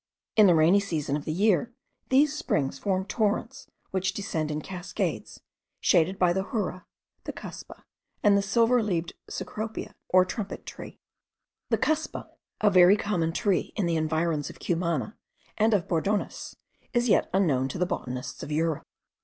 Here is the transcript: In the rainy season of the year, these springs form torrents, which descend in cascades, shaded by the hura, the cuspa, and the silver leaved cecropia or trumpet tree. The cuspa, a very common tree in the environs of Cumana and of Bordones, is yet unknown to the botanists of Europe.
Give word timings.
In 0.35 0.47
the 0.47 0.55
rainy 0.55 0.79
season 0.79 1.15
of 1.15 1.25
the 1.25 1.31
year, 1.31 1.75
these 2.09 2.35
springs 2.35 2.79
form 2.79 3.05
torrents, 3.05 3.67
which 3.91 4.15
descend 4.15 4.49
in 4.49 4.59
cascades, 4.59 5.41
shaded 5.79 6.17
by 6.17 6.33
the 6.33 6.45
hura, 6.45 6.85
the 7.25 7.31
cuspa, 7.31 7.83
and 8.23 8.35
the 8.35 8.41
silver 8.41 8.81
leaved 8.81 9.13
cecropia 9.29 9.93
or 10.09 10.25
trumpet 10.25 10.65
tree. 10.65 10.97
The 11.69 11.77
cuspa, 11.77 12.29
a 12.61 12.71
very 12.71 12.97
common 12.97 13.31
tree 13.31 13.73
in 13.75 13.85
the 13.85 13.95
environs 13.95 14.49
of 14.49 14.57
Cumana 14.59 15.17
and 15.55 15.71
of 15.71 15.87
Bordones, 15.87 16.55
is 16.93 17.07
yet 17.07 17.29
unknown 17.31 17.67
to 17.67 17.77
the 17.77 17.85
botanists 17.85 18.41
of 18.41 18.51
Europe. 18.51 18.87